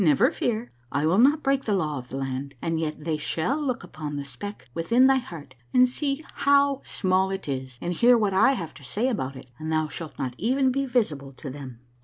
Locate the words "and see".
5.75-6.25